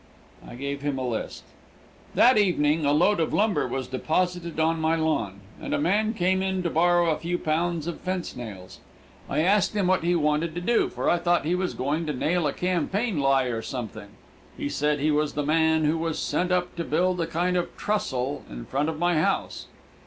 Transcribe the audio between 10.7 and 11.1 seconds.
for